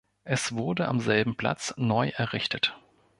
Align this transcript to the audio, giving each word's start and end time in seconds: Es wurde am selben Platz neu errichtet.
Es 0.23 0.53
wurde 0.53 0.87
am 0.87 0.99
selben 0.99 1.35
Platz 1.35 1.75
neu 1.77 2.07
errichtet. 2.15 2.75